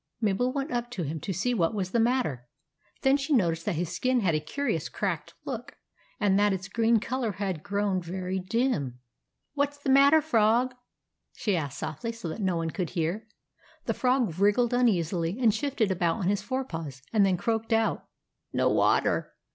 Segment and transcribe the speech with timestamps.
[0.19, 2.47] Mabel went up to him, to see what was the matter.
[3.03, 5.77] Then she noticed that his skin had a curious cracked look,
[6.19, 8.97] and that its green colour had grown very dim.
[9.53, 10.73] "What's the matter, Frog?"
[11.33, 13.27] she asked softly so that no one could hear.
[13.85, 18.07] The Frog wriggled uneasily, and shifted about on his fore paws, and then croaked out,
[18.53, 19.35] —"No water